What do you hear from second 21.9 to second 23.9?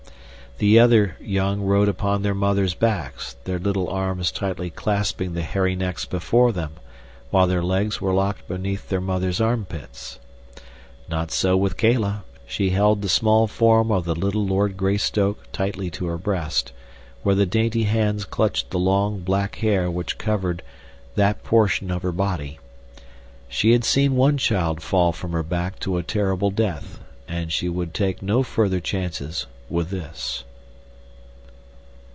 her body. She had